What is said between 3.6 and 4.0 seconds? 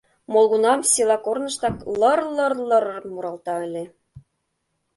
ыле...